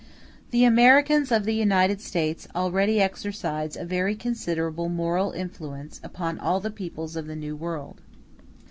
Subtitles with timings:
[0.49, 6.59] The Americans of the United States already exercise a very considerable moral influence upon all
[6.59, 8.01] the peoples of the New World.